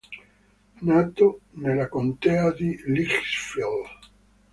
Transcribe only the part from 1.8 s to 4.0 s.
Contea di Litchfield.